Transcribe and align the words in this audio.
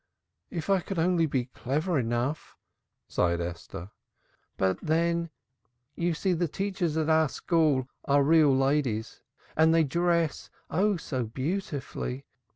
"If 0.49 0.67
I 0.71 0.79
could 0.79 0.97
only 0.97 1.27
be 1.27 1.45
clever 1.45 1.99
enough!" 1.99 2.57
sighed 3.07 3.39
Esther. 3.39 3.91
"But 4.57 4.79
then 4.81 5.29
you 5.93 6.15
see 6.15 6.33
the 6.33 6.47
teachers 6.47 6.97
at 6.97 7.07
our 7.07 7.29
school 7.29 7.87
are 8.05 8.23
real 8.23 8.49
ladies 8.51 9.21
and 9.55 9.75
they 9.75 9.83
dress, 9.83 10.49
oh, 10.71 10.97
so 10.97 11.25
beautifully! 11.25 12.25